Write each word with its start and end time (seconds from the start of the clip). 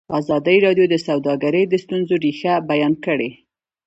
ازادي 0.19 0.57
راډیو 0.65 0.85
د 0.89 0.95
سوداګري 1.07 1.61
د 1.67 1.73
ستونزو 1.83 2.15
رېښه 2.23 2.53
بیان 2.69 2.93
کړې. 3.05 3.29